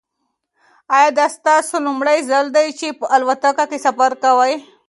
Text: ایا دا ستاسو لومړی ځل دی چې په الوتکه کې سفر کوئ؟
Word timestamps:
ایا 0.95 1.09
دا 1.19 1.25
ستاسو 1.37 1.75
لومړی 1.85 2.19
ځل 2.29 2.45
دی 2.55 2.67
چې 2.79 2.87
په 2.99 3.05
الوتکه 3.15 3.63
کې 3.69 3.77
سفر 3.85 4.11
کوئ؟ 4.23 4.53